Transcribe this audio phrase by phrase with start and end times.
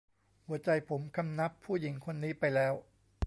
[0.47, 2.73] หัวใจผมคำนับผู้หญิงคนนี้ไปแล้ว